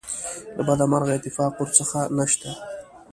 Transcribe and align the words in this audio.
له 0.55 0.61
بده 0.67 0.85
مرغه 0.91 1.13
اتفاق 1.15 1.53
ورڅخه 1.57 2.01
نشته. 2.17 2.49